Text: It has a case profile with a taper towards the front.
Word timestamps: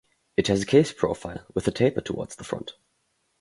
It 0.35 0.47
has 0.47 0.63
a 0.63 0.65
case 0.65 0.91
profile 0.91 1.45
with 1.53 1.67
a 1.67 1.71
taper 1.71 2.01
towards 2.01 2.35
the 2.35 2.43
front. 2.43 2.73